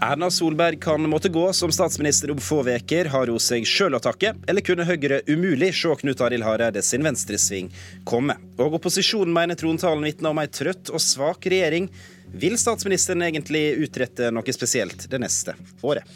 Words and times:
Erna 0.00 0.30
Solberg 0.30 0.80
kan 0.80 1.10
måtte 1.10 1.28
gå 1.28 1.52
som 1.52 1.72
statsminister 1.72 2.30
om 2.30 2.38
få 2.38 2.60
uker. 2.62 3.04
Har 3.10 3.26
hun 3.26 3.40
seg 3.42 3.66
sjøl 3.66 3.96
å 3.98 4.00
takke, 4.02 4.30
eller 4.46 4.62
kunne 4.62 4.86
Høyre 4.86 5.24
umulig 5.26 5.72
se 5.74 5.90
Knut 6.02 6.22
Arild 6.22 6.46
Hareide 6.46 6.82
sin 6.86 7.02
venstresving 7.02 7.72
komme? 8.06 8.36
Og 8.62 8.78
opposisjonen 8.78 9.34
mener 9.34 9.58
trontalen 9.58 10.06
vitner 10.06 10.30
om 10.30 10.38
ei 10.38 10.46
trøtt 10.46 10.92
og 10.94 11.02
svak 11.02 11.50
regjering. 11.50 11.90
Vil 12.30 12.54
statsministeren 12.60 13.26
egentlig 13.26 13.64
utrette 13.88 14.30
noe 14.30 14.54
spesielt 14.54 15.08
det 15.10 15.18
neste 15.18 15.56
året? 15.82 16.06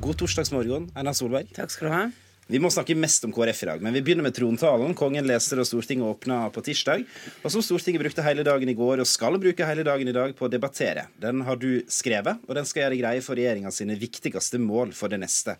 God 0.00 0.16
torsdagsmorgen, 0.22 0.88
Erna 0.96 1.12
Solberg. 1.12 1.52
Takk 1.52 1.74
skal 1.74 1.90
du 1.90 1.96
ha. 1.98 2.06
Vi 2.46 2.60
må 2.62 2.70
snakke 2.70 2.94
mest 2.94 3.24
om 3.26 3.32
KrF 3.34 3.64
i 3.64 3.66
dag, 3.66 3.80
men 3.82 3.94
vi 3.96 4.00
begynner 4.06 4.22
med 4.22 4.34
trontalen. 4.36 4.92
Kongen 4.94 5.26
leser 5.26 5.58
og 5.58 5.66
Stortinget 5.66 6.06
åpna 6.06 6.44
på 6.54 6.62
tirsdag, 6.68 7.02
og 7.42 7.50
som 7.50 7.64
Stortinget 7.64 8.04
brukte 8.04 8.22
hele 8.22 8.44
dagen 8.46 8.70
i 8.70 8.76
går 8.78 9.02
og 9.02 9.08
skal 9.10 9.34
bruke 9.42 9.66
hele 9.66 9.82
dagen 9.86 10.06
i 10.06 10.14
dag 10.14 10.30
på 10.38 10.46
å 10.46 10.50
debattere. 10.52 11.08
Den 11.18 11.42
har 11.48 11.58
du 11.58 11.82
skrevet, 11.90 12.44
og 12.46 12.54
den 12.54 12.68
skal 12.70 12.84
gjøre 12.84 13.00
greie 13.00 13.24
for 13.26 13.34
regjeringa 13.34 13.74
sine 13.74 13.98
viktigste 13.98 14.62
mål 14.62 14.94
for 14.94 15.10
det 15.10 15.18
neste 15.24 15.56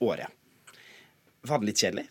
året. 0.00 0.32
Var 1.44 1.60
den 1.60 1.68
litt 1.68 1.84
kjedelig? 1.84 2.06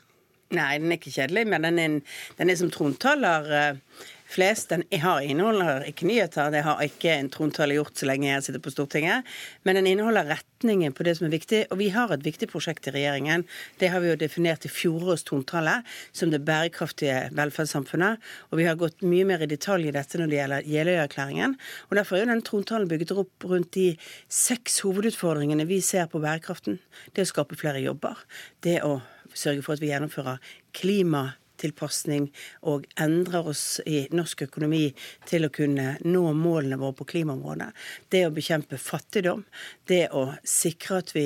Nei, 0.54 0.70
den 0.78 0.94
er 0.94 1.02
ikke 1.02 1.16
kjedelig, 1.18 1.48
men 1.50 1.66
den 1.66 1.82
er, 1.82 1.98
den 2.38 2.54
er 2.54 2.62
som 2.62 2.70
trontaler 2.74 3.50
uh, 3.50 4.06
flest. 4.30 4.70
Den 4.70 4.84
har 5.02 5.22
inneholder 5.26 5.88
ikke 5.90 6.08
nyheter, 6.08 6.52
det 6.54 6.62
har 6.66 6.82
ikke 6.86 7.16
en 7.16 7.30
trontale 7.34 7.78
gjort 7.78 7.98
så 7.98 8.08
lenge 8.10 8.30
jeg 8.30 8.46
sitter 8.46 8.62
på 8.64 8.74
Stortinget. 8.74 9.28
Men 9.66 9.80
den 9.80 9.90
inneholder 9.90 10.30
retningen 10.30 10.94
på 10.94 11.06
det 11.08 11.16
som 11.18 11.28
er 11.28 11.34
viktig. 11.34 11.64
Og 11.74 11.80
vi 11.82 11.90
har 11.96 12.14
et 12.14 12.26
viktig 12.26 12.50
prosjekt 12.52 12.88
i 12.90 12.94
regjeringen. 12.96 13.46
Det 13.82 13.90
har 13.94 14.04
vi 14.04 14.12
jo 14.12 14.20
definert 14.20 14.68
i 14.68 14.74
fjorårets 14.74 15.26
trontale 15.28 15.80
som 16.12 16.34
det 16.34 16.44
bærekraftige 16.46 17.30
velferdssamfunnet. 17.38 18.22
Og 18.52 18.62
vi 18.62 18.70
har 18.70 18.80
gått 18.80 19.02
mye 19.06 19.28
mer 19.28 19.46
i 19.46 19.50
detalj 19.50 19.90
i 19.90 19.96
dette 19.96 20.22
når 20.22 20.32
det 20.32 20.40
gjelder 20.40 20.72
Jeløya-erklæringen. 20.76 21.58
Og 21.90 22.00
derfor 22.00 22.18
er 22.18 22.26
jo 22.26 22.32
den 22.34 22.46
trontalen 22.46 22.92
bygget 22.92 23.16
opp 23.18 23.50
rundt 23.50 23.74
de 23.78 23.92
seks 24.30 24.82
hovedutfordringene 24.86 25.66
vi 25.70 25.82
ser 25.86 26.10
på 26.12 26.22
bærekraften. 26.22 26.80
Det 27.16 27.26
å 27.26 27.34
skape 27.34 27.58
flere 27.60 27.82
jobber. 27.82 28.18
Det 28.62 28.80
å 28.86 29.00
sørge 29.34 29.64
for 29.66 29.76
at 29.76 29.84
vi 29.84 29.92
gjennomfører 29.92 30.42
klima 30.76 31.32
tilpasning 31.60 32.30
og 32.72 32.88
endrer 33.00 33.50
oss 33.52 33.64
i 33.86 34.06
norsk 34.16 34.46
økonomi 34.48 34.88
til 35.30 35.48
å 35.48 35.52
kunne 35.54 35.98
nå 36.06 36.24
målene 36.38 36.80
våre 36.80 36.98
på 37.00 37.08
klimaområdet. 37.14 37.70
Det 38.12 38.26
å 38.28 38.34
bekjempe 38.36 38.80
fattigdom. 38.82 39.44
Det 39.90 40.08
å 40.16 40.26
sikre 40.48 41.02
at 41.04 41.14
vi 41.16 41.26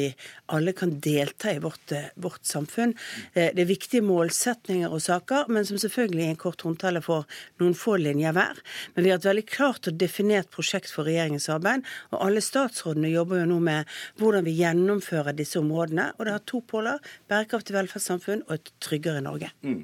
alle 0.54 0.74
kan 0.78 0.96
delta 1.04 1.54
i 1.54 1.62
vårt, 1.64 1.94
vårt 2.16 2.46
samfunn. 2.48 2.96
Eh, 3.34 3.52
det 3.56 3.66
er 3.66 3.70
viktige 3.70 4.06
målsetninger 4.06 4.92
og 4.92 5.04
saker, 5.04 5.50
men 5.54 5.68
som 5.68 5.80
selvfølgelig 5.82 6.26
i 6.26 6.34
en 6.34 6.42
kort 6.44 6.66
håndtale 6.66 7.04
får 7.04 7.26
noen 7.62 7.78
få 7.78 7.98
linjer 8.02 8.36
hver. 8.36 8.60
Men 8.96 9.06
vi 9.06 9.14
har 9.14 9.22
et 9.22 9.30
veldig 9.30 9.46
klart 9.50 9.90
og 9.90 10.00
definert 10.02 10.52
prosjekt 10.54 10.92
for 10.94 11.08
regjeringens 11.10 11.50
arbeid, 11.54 11.88
og 12.12 12.22
alle 12.28 12.44
statsrådene 12.44 13.12
jobber 13.14 13.44
jo 13.44 13.50
nå 13.54 13.60
med 13.64 13.96
hvordan 14.22 14.48
vi 14.48 14.58
gjennomfører 14.60 15.38
disse 15.38 15.60
områdene. 15.62 16.12
Og 16.18 16.28
det 16.28 16.36
har 16.36 16.46
to 16.50 16.62
påler. 16.68 17.02
Bærekraftig 17.32 17.76
velferdssamfunn 17.78 18.46
og 18.48 18.56
et 18.58 18.74
tryggere 18.84 19.24
Norge. 19.24 19.52
Mm. 19.64 19.84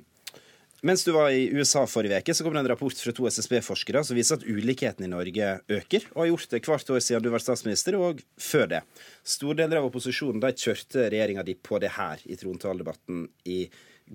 Mens 0.82 1.04
du 1.04 1.12
var 1.12 1.34
i 1.36 1.50
USA 1.52 1.84
forrige 1.90 2.22
uke, 2.22 2.34
så 2.36 2.46
kom 2.46 2.56
det 2.56 2.62
en 2.64 2.70
rapport 2.72 3.02
fra 3.04 3.12
to 3.16 3.28
SSB-forskere 3.28 4.04
som 4.08 4.16
viser 4.16 4.40
at 4.40 4.46
ulikheten 4.48 5.04
i 5.04 5.12
Norge 5.12 5.50
øker, 5.68 6.06
og 6.14 6.24
har 6.24 6.30
gjort 6.32 6.54
det 6.54 6.62
hvert 6.70 6.94
år 6.96 7.04
siden 7.04 7.26
du 7.26 7.34
var 7.34 7.44
statsminister, 7.44 7.98
og 8.00 8.24
før 8.40 8.70
det. 8.72 8.82
Store 9.28 9.60
deler 9.60 9.82
av 9.82 9.90
opposisjonen 9.90 10.40
de 10.44 10.54
kjørte 10.56 11.10
regjeringa 11.12 11.44
di 11.44 11.58
på 11.60 11.82
det 11.84 11.92
her 11.98 12.24
i 12.24 12.40
trontaledebatten 12.40 13.28
i 13.52 13.66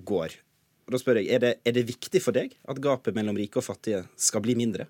går. 0.08 0.40
Og 0.84 0.92
da 0.92 1.00
spør 1.00 1.16
jeg, 1.20 1.30
er 1.32 1.40
det, 1.40 1.52
er 1.64 1.72
det, 1.72 1.86
viktig 1.88 2.20
for 2.20 2.36
deg 2.36 2.52
at 2.68 2.80
gapet 2.84 3.16
mellom 3.16 3.36
rike 3.40 3.56
og 3.60 3.64
fattige 3.64 4.02
skal 4.20 4.42
bli 4.44 4.52
mindre? 4.58 4.84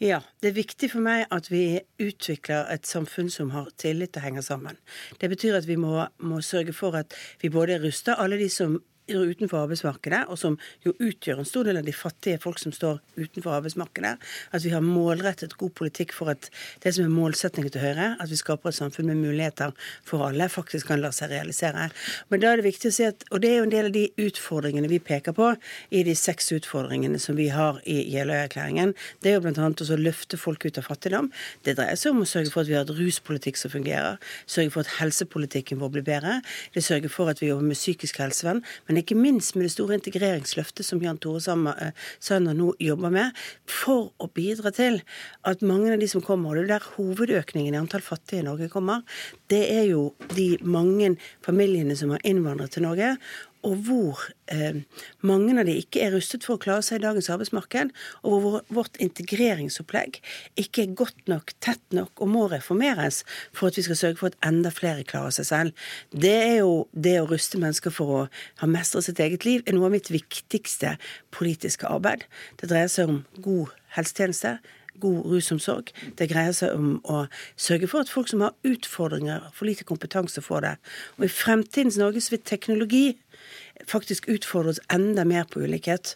Ja, 0.00 0.20
det 0.44 0.50
er 0.50 0.58
viktig 0.58 0.90
for 0.92 1.04
meg 1.04 1.24
at 1.32 1.48
vi 1.48 1.80
utvikler 2.02 2.68
et 2.72 2.88
samfunn 2.88 3.30
som 3.32 3.52
har 3.54 3.70
tillit 3.80 4.18
og 4.20 4.26
henger 4.26 4.44
sammen. 4.44 4.80
Det 5.20 5.32
betyr 5.32 5.56
at 5.56 5.68
vi 5.68 5.78
må, 5.80 6.04
må 6.20 6.42
sørge 6.44 6.76
for 6.76 6.98
at 7.00 7.16
vi 7.40 7.52
både 7.52 7.80
ruster 7.80 8.20
alle 8.20 8.40
de 8.40 8.50
som 8.52 8.76
utenfor 9.10 9.64
arbeidsmarkedet, 9.64 10.24
og 10.30 10.38
som 10.38 10.58
jo 10.84 10.92
utgjør 11.02 11.42
en 11.42 11.48
stor 11.48 11.66
del 11.66 11.80
av 11.80 11.86
de 11.86 11.94
fattige 11.94 12.40
folk 12.42 12.60
som 12.62 12.72
står 12.74 13.00
utenfor 13.16 13.56
arbeidsmarkedet. 13.56 14.14
At 14.54 14.64
vi 14.64 14.72
har 14.74 14.84
målrettet 14.84 15.56
god 15.60 15.74
politikk 15.78 16.14
for 16.16 16.32
at 16.32 16.48
det 16.84 16.94
som 16.94 17.06
er 17.06 17.14
målsettingen 17.14 17.72
til 17.72 17.82
Høyre, 17.82 18.12
at 18.22 18.30
vi 18.30 18.38
skaper 18.38 18.70
et 18.70 18.78
samfunn 18.78 19.10
med 19.10 19.20
muligheter 19.20 19.74
for 20.08 20.26
alle, 20.28 20.48
faktisk 20.52 20.90
kan 20.90 21.02
la 21.02 21.12
seg 21.14 21.32
realisere. 21.32 21.88
Men 22.30 22.42
da 22.42 22.52
er 22.52 22.60
det 22.60 22.68
viktig 22.68 22.92
å 22.92 22.96
si 22.96 23.06
at, 23.08 23.26
og 23.30 23.42
det 23.42 23.50
er 23.50 23.60
jo 23.60 23.66
en 23.66 23.74
del 23.74 23.90
av 23.90 23.96
de 23.96 24.06
utfordringene 24.22 24.90
vi 24.90 25.02
peker 25.02 25.36
på 25.36 25.52
i 25.90 26.04
de 26.06 26.14
seks 26.18 26.52
utfordringene 26.56 27.20
som 27.22 27.38
vi 27.38 27.48
har 27.52 27.80
i 27.88 27.98
Jeløya-erklæringen, 28.14 28.94
det 29.22 29.32
er 29.32 29.38
jo 29.38 29.44
bl.a. 29.44 29.70
å 29.72 30.00
løfte 30.00 30.38
folk 30.40 30.66
ut 30.66 30.78
av 30.78 30.86
fattigdom. 30.88 31.30
Det 31.66 31.76
dreier 31.78 31.98
seg 31.98 32.14
om 32.14 32.22
å 32.24 32.28
sørge 32.28 32.52
for 32.54 32.62
at 32.62 32.70
vi 32.70 32.78
har 32.78 32.86
et 32.86 32.94
ruspolitikk 32.96 33.58
som 33.60 33.72
fungerer, 33.72 34.18
sørge 34.46 34.74
for 34.74 34.86
at 34.86 34.96
helsepolitikken 35.00 35.80
vår 35.82 35.94
blir 35.96 36.06
bedre, 36.06 36.38
det 36.74 36.84
sørger 36.86 37.12
for 37.12 37.32
at 37.32 37.42
vi 37.42 37.50
jobber 37.50 37.72
med 37.72 37.78
psykisk 37.78 38.20
helsevern. 38.22 38.62
men 38.86 38.91
ikke 39.00 39.16
minst 39.18 39.56
med 39.56 39.66
det 39.66 39.72
store 39.74 39.96
integreringsløftet 39.98 40.86
som 40.86 41.00
Jan 41.02 41.20
Tore 41.22 41.40
Sanner 41.42 42.56
nå 42.56 42.72
jobber 42.82 43.12
med, 43.14 43.38
for 43.68 44.10
å 44.22 44.28
bidra 44.32 44.72
til 44.74 45.00
at 45.48 45.64
mange 45.66 45.92
av 45.94 46.02
de 46.02 46.08
som 46.10 46.24
kommer, 46.24 46.52
og 46.52 46.60
det 46.60 46.66
er 46.68 46.74
der 46.76 46.90
hovedøkningen 46.96 47.76
i 47.76 47.80
antall 47.80 48.04
fattige 48.04 48.42
i 48.42 48.46
Norge 48.46 48.70
kommer, 48.72 49.06
det 49.52 49.64
er 49.72 49.86
jo 49.90 50.10
de 50.36 50.56
mange 50.62 51.14
familiene 51.44 51.96
som 51.98 52.14
har 52.14 52.22
innvandret 52.28 52.74
til 52.76 52.86
Norge, 52.86 53.16
og 53.66 53.76
hvor 53.86 54.22
eh, 54.52 54.82
mange 55.26 55.54
av 55.58 55.66
de 55.68 55.76
ikke 55.78 56.02
er 56.04 56.14
rustet 56.16 56.46
for 56.46 56.56
å 56.56 56.62
klare 56.62 56.84
seg 56.86 57.00
i 57.00 57.04
dagens 57.04 57.30
arbeidsmarked, 57.32 57.92
og 58.26 58.36
hvor 58.44 58.58
vårt 58.74 58.98
integreringsopplegg 59.02 60.18
ikke 60.60 60.84
er 60.84 60.96
godt 60.98 61.30
nok, 61.30 61.54
tett 61.64 61.82
nok 61.94 62.22
og 62.22 62.32
må 62.32 62.48
reformeres 62.52 63.22
for 63.54 63.70
at 63.70 63.78
vi 63.78 63.86
skal 63.86 64.00
sørge 64.00 64.20
for 64.20 64.32
at 64.32 64.40
enda 64.48 64.72
flere 64.74 65.06
klarer 65.08 65.34
seg 65.34 65.48
selv. 65.48 65.88
Det 66.10 66.34
er 66.34 66.58
jo 66.62 66.86
det 66.92 67.16
å 67.22 67.28
ruste 67.30 67.60
mennesker 67.62 67.94
for 67.94 68.16
å 68.16 68.22
ha 68.62 68.70
mestret 68.70 69.06
sitt 69.08 69.22
eget 69.22 69.46
liv, 69.48 69.64
er 69.66 69.78
noe 69.78 69.90
av 69.90 69.96
mitt 69.96 70.12
viktigste 70.12 70.96
politiske 71.34 71.88
arbeid. 71.88 72.26
Det 72.60 72.70
dreier 72.72 72.90
seg 72.92 73.10
om 73.10 73.22
god 73.42 73.74
helsetjeneste, 73.96 74.56
god 75.00 75.26
rusomsorg. 75.32 75.90
Det 76.18 76.28
greier 76.30 76.54
seg 76.56 76.74
om 76.76 76.96
å 77.08 77.24
sørge 77.56 77.88
for 77.90 78.04
at 78.04 78.12
folk 78.12 78.30
som 78.30 78.44
har 78.44 78.54
utfordringer, 78.66 79.48
for 79.56 79.68
lite 79.68 79.86
kompetanse, 79.88 80.42
får 80.44 80.66
det. 80.66 80.74
Og 81.18 81.26
i 81.26 81.32
fremtidens 81.32 81.98
Norge 82.00 82.22
så 82.22 82.36
vil 82.36 82.44
teknologi 82.46 83.04
faktisk 83.90 84.28
utfordre 84.32 84.74
oss 84.74 84.82
enda 84.92 85.24
mer 85.28 85.48
på 85.50 85.62
ulikhet. 85.62 86.14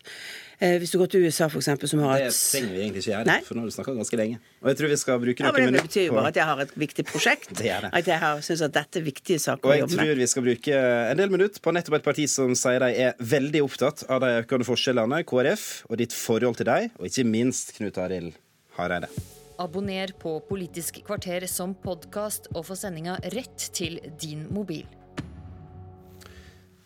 Eh, 0.59 0.79
hvis 0.81 0.95
du 0.95 0.97
går 0.97 1.11
til 1.13 1.27
USA, 1.27 1.51
for 1.53 1.61
eksempel, 1.61 1.89
som 1.89 2.01
har 2.01 2.17
et 2.17 2.33
Det 2.33 2.33
trenger 2.33 2.73
vi 2.73 2.81
egentlig 2.81 3.03
ikke 3.03 3.11
gjøre, 3.11 3.27
Nei? 3.29 3.41
for 3.45 3.55
nå 3.55 3.61
har 3.61 3.69
du 3.69 3.75
snakka 3.75 3.93
ganske 3.93 4.17
lenge. 4.17 4.39
Og 4.63 4.71
jeg 4.71 4.79
tror 4.79 4.89
vi 4.89 4.97
skal 4.97 5.21
bruke 5.21 5.45
noen 5.45 5.55
minutter 5.55 5.77
ja, 5.77 5.83
Det 5.83 5.91
betyr 5.91 6.07
jo 6.07 6.15
bare 6.17 6.33
at 6.33 6.41
jeg 6.41 6.49
har 6.51 6.63
et 6.65 6.73
viktig 6.81 7.05
prosjekt. 7.11 7.53
det 7.61 7.69
er 7.75 7.85
det. 7.85 7.91
At 7.93 8.09
jeg 8.09 8.47
syns 8.49 8.65
at 8.65 8.77
dette 8.79 9.03
er 9.03 9.05
viktige 9.05 9.43
saker 9.43 9.69
å 9.69 9.79
jobbe 9.83 9.93
med. 9.93 10.01
Og 10.01 10.07
jeg 10.07 10.17
tror 10.17 10.23
vi 10.23 10.31
skal 10.33 10.47
bruke 10.49 10.81
en 11.13 11.21
del 11.21 11.37
minutter 11.37 11.61
på 11.61 11.77
nettopp 11.77 11.99
et 12.01 12.09
parti 12.09 12.27
som 12.33 12.57
sier 12.57 12.81
de 12.87 13.05
er 13.05 13.25
veldig 13.37 13.65
opptatt 13.69 14.07
av 14.09 14.25
de 14.25 14.33
økende 14.41 14.69
forskjellene, 14.71 15.23
KrF, 15.29 15.67
og 15.91 16.01
ditt 16.01 16.17
forhold 16.17 16.57
til 16.63 16.71
dem, 16.73 16.93
og 16.97 17.11
ikke 17.11 17.29
minst 17.29 17.77
Knut 17.77 18.01
Arild 18.01 18.33
Hareide. 18.81 19.13
Abonner 19.61 20.13
på 20.21 20.39
Politisk 20.49 21.03
kvarter 21.05 21.45
som 21.49 21.77
podkast 21.85 22.51
og 22.55 22.65
få 22.69 22.77
sendinga 22.77 23.21
rett 23.37 23.71
til 23.77 24.01
din 24.21 24.49
mobil. 24.53 24.85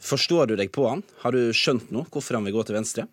Forstår 0.00 0.50
du 0.50 0.56
deg 0.56 0.72
på 0.72 0.86
han? 0.88 1.02
Har 1.24 1.36
du 1.36 1.52
skjønt 1.56 1.90
noe 1.94 2.08
hvorfor 2.08 2.38
han 2.38 2.46
vil 2.48 2.56
gå 2.56 2.64
til 2.66 2.78
venstre? 2.78 3.06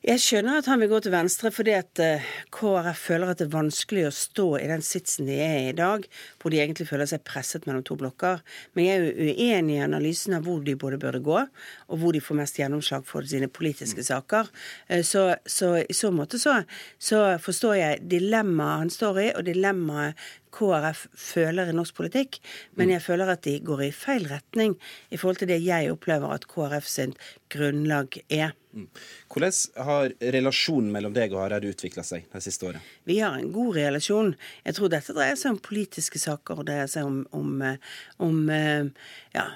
Jeg 0.00 0.16
skjønner 0.24 0.62
at 0.62 0.68
han 0.70 0.80
vil 0.80 0.88
gå 0.88 0.98
til 1.04 1.12
venstre 1.12 1.50
fordi 1.52 1.74
at 1.76 2.00
eh, 2.00 2.28
KrF 2.56 3.02
føler 3.10 3.28
at 3.34 3.40
det 3.42 3.50
er 3.50 3.52
vanskelig 3.52 4.06
å 4.08 4.12
stå 4.16 4.46
i 4.56 4.68
den 4.70 4.80
sitsen 4.80 5.26
de 5.28 5.34
er 5.44 5.56
i 5.58 5.66
i 5.70 5.74
dag, 5.76 6.06
hvor 6.40 6.54
de 6.54 6.62
egentlig 6.62 6.86
føler 6.88 7.10
seg 7.10 7.20
presset 7.28 7.66
mellom 7.68 7.82
to 7.84 7.98
blokker. 8.00 8.40
Men 8.72 8.86
jeg 8.86 8.94
er 8.94 9.04
jo 9.04 9.26
uenig 9.34 9.74
i 9.76 9.82
analysen 9.84 10.38
av 10.38 10.46
hvor 10.48 10.62
de 10.64 10.72
både 10.80 10.96
burde 11.02 11.20
gå, 11.26 11.42
og 11.44 12.00
hvor 12.00 12.16
de 12.16 12.22
får 12.24 12.38
mest 12.38 12.56
gjennomslag 12.62 13.04
for 13.10 13.28
sine 13.28 13.50
politiske 13.52 14.00
saker. 14.06 14.48
Eh, 14.88 15.02
så, 15.04 15.26
så 15.44 15.74
i 15.84 15.98
så 15.98 16.08
måte 16.16 16.40
så, 16.40 16.62
så 16.96 17.20
forstår 17.44 17.76
jeg 17.82 18.00
dilemmaet 18.14 18.86
han 18.86 18.94
står 18.96 19.20
i, 19.20 19.28
og 19.34 19.44
dilemmaet 19.50 20.24
KrF 20.56 21.04
føler 21.12 21.68
i 21.68 21.76
norsk 21.76 22.00
politikk, 22.00 22.40
men 22.72 22.88
mm. 22.88 22.94
jeg 22.96 23.04
føler 23.04 23.36
at 23.36 23.44
de 23.44 23.58
går 23.68 23.84
i 23.84 23.92
feil 23.94 24.24
retning 24.32 24.80
i 25.12 25.20
forhold 25.20 25.44
til 25.44 25.52
det 25.52 25.60
jeg 25.60 25.92
opplever 25.92 26.32
at 26.32 26.48
KrF 26.48 26.88
sitt 26.88 27.20
grunnlag 27.52 28.16
er. 28.32 28.56
Mm. 28.70 28.86
Hvordan 29.32 29.84
har 29.86 30.12
relasjonen 30.34 30.90
mellom 30.94 31.14
deg 31.14 31.32
og 31.34 31.40
Hareide 31.42 31.72
utvikla 31.72 32.04
seg 32.06 32.28
de 32.30 32.42
siste 32.44 32.68
årene? 32.68 32.82
Vi 33.08 33.16
har 33.18 33.34
en 33.38 33.50
god 33.54 33.74
relasjon. 33.74 34.34
Jeg 34.66 34.76
tror 34.76 34.92
dette 34.92 35.14
dreier 35.16 35.38
seg 35.40 35.56
om 35.56 35.62
politiske 35.64 36.20
saker, 36.22 36.60
og 36.62 36.68
dreier 36.68 36.90
seg 36.90 37.08
om, 37.08 37.24
om, 37.34 37.56
eh, 37.66 37.80
om 38.22 38.38
eh, 38.54 38.92
ja, 39.34 39.48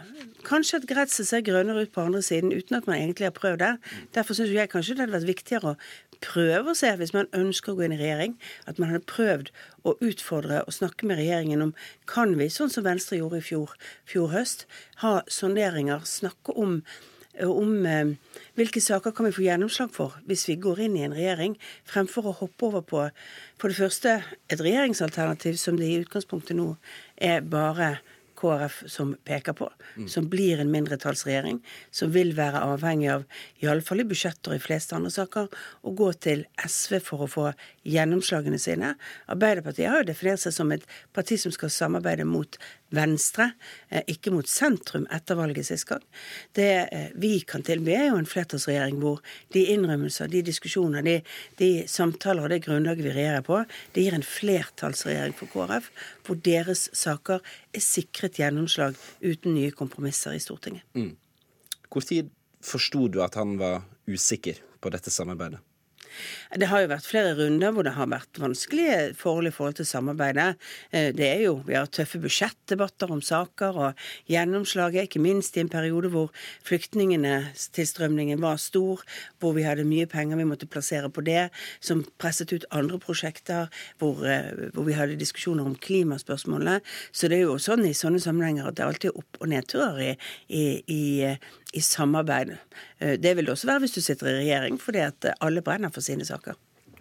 kanskje 0.49 0.83
at 0.83 0.89
gresset 0.91 1.31
ser 1.31 1.47
grønnere 1.47 1.87
ut 1.87 1.95
på 1.95 2.03
andre 2.03 2.25
siden, 2.27 2.51
uten 2.51 2.81
at 2.81 2.91
man 2.91 2.99
egentlig 2.99 3.31
har 3.31 3.37
prøvd 3.39 3.63
det. 3.63 3.73
Derfor 4.19 4.39
syns 4.39 4.55
jeg 4.55 4.73
kanskje 4.73 4.99
det 4.99 5.07
hadde 5.07 5.19
vært 5.19 5.31
viktigere 5.31 5.75
å 5.75 5.79
prøve 6.25 6.73
å 6.73 6.79
se, 6.79 6.91
hvis 6.99 7.15
man 7.15 7.31
ønsker 7.37 7.73
å 7.73 7.79
gå 7.79 7.87
inn 7.87 7.95
i 7.97 8.01
regjering, 8.01 8.37
at 8.71 8.81
man 8.81 8.91
hadde 8.93 9.07
prøvd 9.11 9.51
å 9.87 9.97
utfordre 10.05 10.63
og 10.65 10.75
snakke 10.75 11.07
med 11.09 11.21
regjeringen 11.21 11.69
om 11.69 11.75
kan 12.11 12.35
vi, 12.39 12.51
sånn 12.51 12.73
som 12.73 12.87
Venstre 12.87 13.21
gjorde 13.21 13.43
i 13.43 13.47
fjor, 13.47 13.75
fjor 14.09 14.31
høst, 14.35 14.67
ha 15.03 15.21
sonderinger, 15.31 16.07
snakke 16.09 16.57
om 16.59 16.81
om 17.43 17.87
eh, 17.87 18.15
hvilke 18.59 18.83
saker 18.83 19.15
kan 19.15 19.29
vi 19.29 19.35
få 19.35 19.47
gjennomslag 19.47 19.93
for 19.95 20.17
hvis 20.29 20.47
vi 20.51 20.59
går 20.63 20.85
inn 20.87 20.99
i 20.99 21.05
en 21.07 21.17
regjering, 21.17 21.57
fremfor 21.89 22.31
å 22.31 22.37
hoppe 22.45 22.69
over 22.69 22.85
på 22.87 23.07
for 23.61 23.71
det 23.71 23.79
første 23.79 24.19
et 24.51 24.61
regjeringsalternativ 24.61 25.59
som 25.61 25.79
det 25.79 25.91
i 25.91 26.03
utgangspunktet 26.03 26.59
nå 26.59 26.75
er 27.17 27.43
bare 27.43 27.97
KrF 28.45 28.83
som 28.91 29.15
peker 29.25 29.53
på, 29.53 29.69
mm. 29.97 30.09
som 30.09 30.29
blir 30.29 30.61
en 30.61 30.71
mindretallsregjering, 30.73 31.61
som 31.95 32.13
vil 32.15 32.35
være 32.37 32.63
avhengig 32.67 33.11
av, 33.13 33.25
iallfall 33.63 34.03
i 34.03 34.09
budsjetter 34.11 34.53
og 34.53 34.59
i 34.59 34.65
fleste 34.65 34.97
andre 34.97 35.13
saker, 35.15 35.49
å 35.83 35.95
gå 35.97 36.11
til 36.27 36.45
SV 36.59 36.99
for 37.05 37.25
å 37.25 37.31
få 37.31 37.47
gjennomslagene 37.89 38.59
sine. 38.61 38.95
Arbeiderpartiet 39.33 39.91
har 39.91 40.03
jo 40.03 40.11
definert 40.11 40.43
seg 40.43 40.57
som 40.57 40.73
et 40.75 40.87
parti 41.15 41.39
som 41.41 41.55
skal 41.55 41.73
samarbeide 41.73 42.27
mot 42.29 42.59
Venstre, 42.95 43.51
eh, 43.91 44.05
ikke 44.11 44.33
mot 44.35 44.49
sentrum 44.49 45.07
etter 45.15 45.39
valget 45.39 45.69
sist 45.69 45.89
gang. 45.89 46.05
Det 46.57 46.69
eh, 46.85 47.11
vi 47.21 47.35
kan 47.49 47.65
tilby, 47.67 47.93
er 47.95 48.09
jo 48.11 48.21
en 48.21 48.29
flertallsregjering 48.29 49.01
hvor 49.03 49.21
de 49.55 49.67
innrømmelser, 49.75 50.31
de 50.33 50.45
diskusjoner, 50.47 51.05
de, 51.07 51.19
de 51.61 51.71
samtaler 51.91 52.47
og 52.47 52.55
det 52.55 52.63
grunnlaget 52.67 53.07
vi 53.07 53.17
regjerer 53.17 53.45
på, 53.47 53.61
det 53.95 54.07
gir 54.07 54.17
en 54.17 54.27
flertallsregjering 54.27 55.37
for 55.39 55.53
KrF, 55.53 55.91
hvor 56.27 56.41
deres 56.47 56.89
saker 56.97 57.45
er 57.75 57.85
sikret 57.85 58.41
gjennomslag 58.41 58.99
uten 59.25 59.57
nye 59.59 59.75
kompromisser 59.75 60.37
i 60.37 60.43
Stortinget. 60.43 60.87
Mm. 60.97 61.15
Hvor 61.91 62.07
tid 62.07 62.33
forsto 62.65 63.09
du 63.13 63.21
at 63.25 63.37
han 63.39 63.59
var 63.61 63.85
usikker 64.11 64.59
på 64.81 64.93
dette 64.93 65.13
samarbeidet? 65.13 65.61
Det 66.55 66.69
har 66.71 66.85
jo 66.85 66.91
vært 66.93 67.09
flere 67.09 67.35
runder 67.39 67.75
hvor 67.75 67.87
det 67.87 67.95
har 67.97 68.11
vært 68.11 68.41
vanskelige 68.41 69.15
forhold 69.19 69.49
i 69.49 69.55
forhold 69.55 69.79
til 69.79 69.89
samarbeidet. 69.89 70.55
Eh, 70.91 71.11
det 71.17 71.27
er 71.29 71.43
jo, 71.47 71.55
Vi 71.67 71.75
har 71.75 71.87
tøffe 71.87 72.21
budsjettdebatter 72.23 73.11
om 73.11 73.23
saker 73.23 73.79
og 73.89 74.05
gjennomslaget, 74.31 75.09
ikke 75.09 75.23
minst 75.23 75.57
i 75.57 75.63
en 75.65 75.73
periode 75.73 76.11
hvor 76.13 76.31
flyktningtilstrømningen 76.67 78.41
var 78.43 78.61
stor, 78.63 79.03
hvor 79.41 79.55
vi 79.57 79.67
hadde 79.67 79.87
mye 79.89 80.07
penger 80.11 80.37
vi 80.41 80.49
måtte 80.49 80.71
plassere 80.71 81.11
på 81.11 81.25
det, 81.25 81.49
som 81.81 82.05
presset 82.19 82.53
ut 82.53 82.69
andre 82.71 82.99
prosjekter, 82.99 83.71
hvor, 83.99 84.25
eh, 84.27 84.71
hvor 84.75 84.85
vi 84.89 84.97
hadde 84.97 85.19
diskusjoner 85.21 85.65
om 85.65 85.77
klimaspørsmålene. 85.77 86.81
Så 87.13 87.29
det 87.29 87.39
er 87.39 87.49
jo 87.49 87.59
sånn 87.59 87.87
i 87.89 87.95
sånne 87.97 88.21
sammenhenger 88.23 88.69
at 88.69 88.79
det 88.79 88.87
alltid 88.87 89.11
er 89.11 89.19
opp- 89.19 89.41
og 89.41 89.49
nedturer 89.51 90.01
i, 90.01 90.13
i, 90.49 90.65
i 90.89 91.37
i 91.75 91.83
samarbeid. 91.85 92.55
Eh, 92.99 93.17
det 93.21 93.35
vil 93.37 93.49
det 93.49 93.55
også 93.55 93.71
være 93.71 93.85
hvis 93.85 93.97
du 93.97 94.01
sitter 94.05 94.31
i 94.31 94.37
regjering, 94.43 94.79
fordi 94.81 95.03
at 95.05 95.31
alle 95.41 95.63
brenner 95.65 95.93
for 95.95 96.05
sine 96.05 96.27
saker. 96.27 96.59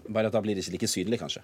Bare 0.10 0.28
at 0.28 0.36
da 0.36 0.42
blir 0.44 0.58
det 0.58 0.66
ikke 0.66 0.78
like 0.78 0.92
synlig, 0.92 1.22
kanskje? 1.22 1.44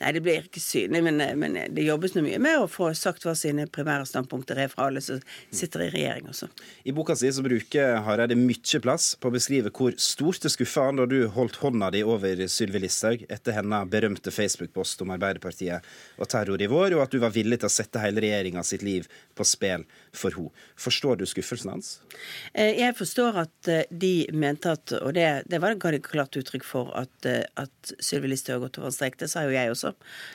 Nei, 0.00 0.12
det 0.16 0.22
blir 0.24 0.46
ikke 0.46 0.62
synlig, 0.62 1.02
men, 1.06 1.22
men 1.40 1.58
det 1.74 1.86
jobbes 1.86 2.16
noe 2.16 2.26
mye 2.26 2.40
med 2.42 2.62
å 2.62 2.70
få 2.70 2.90
sagt 2.98 3.26
hva 3.26 3.34
sine 3.38 3.66
primære 3.70 4.06
standpunkter 4.08 4.60
er 4.60 4.72
fra 4.72 4.88
alle 4.88 5.02
som 5.04 5.20
sitter 5.54 5.86
i 5.86 5.90
regjering 5.94 6.30
også. 6.32 6.48
I 6.84 6.94
boka 6.96 7.16
si 7.18 7.30
så 7.32 7.44
bruker 7.44 7.98
Hareide 8.06 8.38
mye 8.38 8.82
plass 8.84 9.12
på 9.20 9.30
å 9.30 9.34
beskrive 9.34 9.72
hvor 9.74 9.96
stort 10.00 10.42
det 10.44 10.52
skuffa 10.54 10.88
han 10.88 11.00
da 11.00 11.08
du 11.10 11.18
holdt 11.34 11.60
hånda 11.62 11.90
di 11.94 12.04
over 12.06 12.44
Sylvi 12.50 12.82
Listhaug 12.84 13.26
etter 13.28 13.58
hennes 13.58 13.90
berømte 13.90 14.32
Facebook-post 14.34 15.04
om 15.04 15.14
Arbeiderpartiet 15.14 15.84
og 16.18 16.30
terror 16.30 16.62
i 16.62 16.70
vår, 16.70 16.96
og 16.96 17.04
at 17.04 17.14
du 17.14 17.20
var 17.22 17.34
villig 17.34 17.60
til 17.62 17.70
å 17.70 17.74
sette 17.74 18.02
hele 18.02 18.22
regjeringa 18.24 18.64
sitt 18.66 18.84
liv 18.86 19.08
på 19.34 19.46
spill 19.46 19.84
for 20.14 20.34
henne. 20.34 20.50
Forstår 20.80 21.20
du 21.20 21.24
skuffelsen 21.26 21.70
hans? 21.70 21.88
Eh, 22.52 22.80
jeg 22.80 22.94
forstår 22.98 23.38
at 23.44 23.70
eh, 23.70 23.84
de 23.90 24.26
mente 24.34 24.72
at, 24.74 24.92
og 24.98 25.14
det, 25.16 25.44
det 25.50 25.60
var 25.62 25.76
et 25.76 26.02
klart 26.04 26.36
uttrykk 26.38 26.66
for, 26.66 26.90
at, 26.98 27.28
eh, 27.28 27.44
at 27.60 27.94
Sylvi 28.02 28.32
Listhaug 28.32 28.58
har 28.58 28.64
gått 28.66 28.80
over 28.80 28.90
en 28.90 28.96
strek. 28.96 29.18
Det 29.20 29.30
sa 29.30 29.44
jo 29.46 29.54
jeg 29.54 29.63
også. 29.72 29.92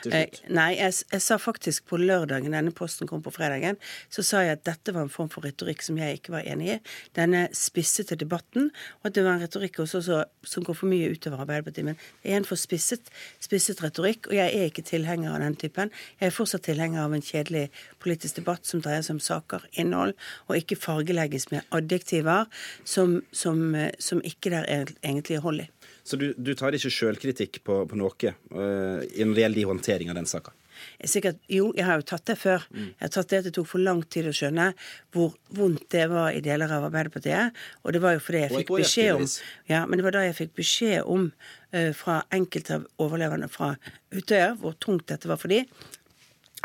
Nei, 0.09 0.69
jeg, 0.77 0.95
jeg, 1.11 1.21
sa 1.23 1.37
faktisk 1.41 1.85
på 1.91 1.99
lørdagen, 2.01 2.55
denne 2.55 2.73
posten 2.75 3.09
kom 3.09 3.21
på 3.25 3.33
fredagen, 3.35 3.77
så 4.09 4.25
sa 4.25 4.43
jeg 4.45 4.57
at 4.57 4.65
dette 4.67 4.93
var 4.95 5.05
en 5.05 5.13
form 5.13 5.29
for 5.31 5.45
retorikk 5.45 5.83
som 5.85 5.99
jeg 5.99 6.19
ikke 6.19 6.33
var 6.33 6.47
enig 6.49 6.71
i. 6.75 6.77
Denne 7.17 7.45
spissete 7.55 8.17
debatten, 8.19 8.69
og 9.01 9.09
at 9.09 9.17
det 9.17 9.25
var 9.25 9.37
en 9.37 9.43
retorikk 9.43 9.81
også 9.83 10.01
så, 10.05 10.21
som 10.47 10.65
går 10.65 10.77
for 10.81 10.91
mye 10.91 11.11
utover 11.13 11.43
Arbeiderpartiet. 11.45 11.87
Men 11.91 11.99
det 12.23 12.33
er 12.33 12.41
en 12.41 12.47
for 12.47 12.59
spisset, 12.59 13.11
spisset 13.43 13.83
retorikk, 13.83 14.31
og 14.31 14.37
jeg 14.39 14.55
er 14.55 14.69
ikke 14.71 14.85
tilhenger 14.87 15.35
av 15.35 15.43
den 15.43 15.57
typen. 15.59 15.93
Jeg 16.19 16.31
er 16.31 16.35
fortsatt 16.35 16.65
tilhenger 16.67 17.05
av 17.05 17.15
en 17.15 17.25
kjedelig 17.25 17.67
politisk 18.03 18.41
debatt 18.41 18.67
som 18.69 18.83
dreier 18.83 19.05
seg 19.05 19.17
om 19.17 19.23
saker, 19.23 19.67
innhold, 19.81 20.15
og 20.47 20.59
ikke 20.59 20.79
fargelegges 20.79 21.49
med 21.53 21.65
adjektiver 21.75 22.47
som, 22.87 23.19
som, 23.31 23.75
som 23.99 24.23
ikke 24.25 24.53
der 24.53 24.69
er 24.69 24.93
egentlig 25.03 25.41
hold 25.43 25.65
i. 25.65 25.69
Så 26.09 26.17
du, 26.17 26.31
du 26.33 26.55
tar 26.57 26.73
ikke 26.73 26.89
sjølkritikk 26.93 27.61
på, 27.65 27.83
på 27.85 27.99
noe 27.99 28.33
uh, 28.55 29.03
når 29.05 29.35
det 29.35 29.45
gjelder 29.45 29.69
håndtering 29.69 30.09
av 30.09 30.17
den 30.17 30.29
saka? 30.29 30.55
Sikkert, 31.03 31.41
jo, 31.51 31.69
jeg 31.75 31.85
har 31.85 31.99
jo 31.99 32.05
tatt 32.07 32.25
det 32.29 32.35
før. 32.39 32.63
Mm. 32.71 32.87
Jeg 32.87 33.03
har 33.03 33.11
tatt 33.13 33.31
det 33.31 33.41
at 33.41 33.47
det 33.49 33.53
tok 33.57 33.67
for 33.67 33.83
lang 33.83 33.99
tid 34.07 34.29
å 34.29 34.33
skjønne 34.35 34.69
hvor 35.13 35.35
vondt 35.57 35.85
det 35.91 36.05
var 36.11 36.31
i 36.31 36.41
deler 36.43 36.71
av 36.71 36.87
Arbeiderpartiet. 36.87 37.59
Og 37.83 37.95
det 37.95 38.01
var 38.03 38.15
jo 38.15 38.23
fordi 38.23 38.43
jeg 38.45 38.53
fikk 38.55 38.73
beskjed 38.77 39.19
om 39.19 39.27
Ja, 39.69 39.83
men 39.85 39.99
det 39.99 40.07
var 40.07 40.15
da 40.15 40.25
jeg 40.25 40.37
fikk 40.39 40.55
beskjed 40.61 41.03
om 41.03 41.29
uh, 41.29 41.91
fra 41.99 42.21
enkelte 42.35 42.79
av 42.79 42.89
overlevende 43.05 43.51
fra 43.51 43.73
Utøya 44.15 44.53
hvor 44.61 44.77
tungt 44.81 45.09
dette 45.11 45.29
var 45.29 45.41
for 45.41 45.51
dem 45.51 45.67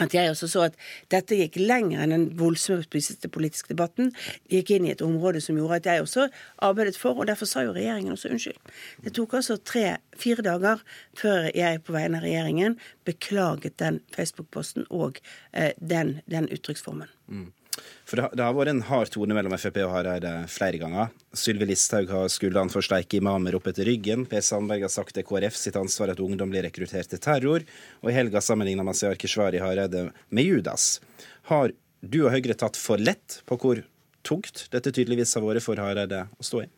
at 0.03 0.15
jeg 0.15 0.31
også 0.31 0.49
så 0.51 0.65
at 0.69 0.79
dette 1.13 1.37
gikk 1.39 1.59
lenger 1.61 2.03
enn 2.03 2.15
den 2.15 2.27
voldsomme 2.39 2.87
politiske 2.89 3.71
debatten. 3.71 4.11
Gikk 4.51 4.75
inn 4.75 4.89
i 4.89 4.93
et 4.95 5.05
område 5.05 5.43
som 5.45 5.59
gjorde 5.59 5.81
at 5.83 5.89
jeg 5.91 6.05
også 6.05 6.29
arbeidet 6.67 6.99
for, 6.99 7.19
og 7.19 7.29
derfor 7.31 7.49
sa 7.51 7.63
jo 7.67 7.75
regjeringen 7.77 8.15
også 8.15 8.33
unnskyld. 8.35 8.59
Det 9.05 9.15
tok 9.15 9.37
altså 9.39 9.59
tre-fire 9.63 10.45
dager 10.47 10.83
før 11.19 11.51
jeg 11.55 11.83
på 11.87 11.95
vegne 11.95 12.19
av 12.19 12.27
regjeringen 12.27 12.79
beklaget 13.07 13.79
den 13.83 14.01
Facebook-posten 14.15 14.89
og 14.91 15.21
eh, 15.53 15.73
den, 15.79 16.19
den 16.31 16.51
uttrykksformen. 16.51 17.11
Mm. 17.29 17.53
For 18.15 18.31
det, 18.31 18.45
har 18.47 18.55
vært 18.55 18.71
en 18.71 18.83
hard 18.87 19.11
tone 19.11 19.35
mellom 19.35 19.57
Frp 19.59 19.81
og 19.83 19.91
Hareide 19.91 20.31
flere 20.47 20.79
ganger. 20.79 21.09
Sylvi 21.35 21.67
Listhaug 21.67 22.13
har 22.15 22.29
skuldrene 22.31 22.71
for 22.71 22.87
steike 22.87 23.19
imamer 23.19 23.57
opp 23.59 23.67
etter 23.67 23.89
ryggen. 23.91 24.23
Per 24.31 24.45
Sandberg 24.47 24.85
har 24.87 24.93
sagt 24.95 25.17
det 25.17 25.25
er 25.25 25.27
KrF 25.27 25.57
sitt 25.59 25.75
ansvar 25.81 26.13
at 26.13 26.23
ungdom 26.23 26.53
blir 26.53 26.63
rekruttert 26.63 27.11
til 27.11 27.23
terror. 27.25 27.65
Og 28.05 28.13
i 28.13 28.15
helga 28.15 28.39
sammenligna 28.39 28.87
Masiar 28.87 29.19
Keshvari 29.19 29.59
Hareide 29.59 30.05
med 30.31 30.47
Judas. 30.47 31.01
Har 31.51 31.75
du 32.07 32.21
og 32.21 32.31
Høyre 32.37 32.55
tatt 32.61 32.79
for 32.79 33.03
lett 33.03 33.41
på 33.51 33.59
hvor 33.59 33.83
tungt 34.23 34.69
dette 34.71 34.95
tydeligvis 34.95 35.35
har 35.35 35.43
vært 35.49 35.67
for 35.67 35.83
Hareide 35.83 36.29
å 36.39 36.47
stå 36.47 36.63
i? 36.69 36.71